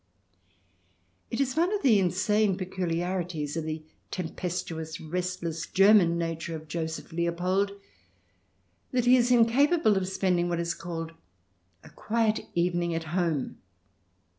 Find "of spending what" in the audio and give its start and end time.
9.97-10.59